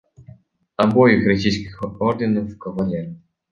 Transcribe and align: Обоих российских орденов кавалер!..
Обоих 0.77 1.27
российских 1.27 1.79
орденов 1.83 2.57
кавалер!.. 2.57 3.13